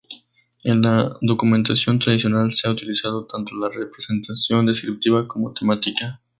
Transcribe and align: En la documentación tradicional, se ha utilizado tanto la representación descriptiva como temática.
En 0.63 0.81
la 0.81 1.15
documentación 1.21 1.99
tradicional, 1.99 2.55
se 2.55 2.67
ha 2.67 2.71
utilizado 2.71 3.27
tanto 3.27 3.55
la 3.55 3.69
representación 3.69 4.65
descriptiva 4.65 5.27
como 5.27 5.53
temática. 5.53 6.23